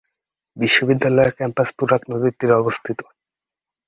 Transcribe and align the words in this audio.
বিশ্ববিদ্যালয়ের 0.57 1.35
ক্যাম্পাস 1.37 1.67
তুরাগ 1.77 2.01
নদীর 2.11 2.33
তীরে 2.39 2.55
অবস্থিত। 2.61 2.99